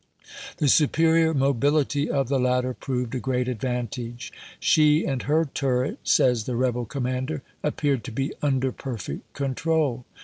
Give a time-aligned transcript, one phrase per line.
[0.57, 4.33] The superior mobility of the latter proved a great advantage."
[4.69, 10.05] She and her tun et," says the rebel commander," appeared to be under perfect control.